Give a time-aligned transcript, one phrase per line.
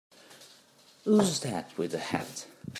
[1.03, 2.47] Who's that with the hat?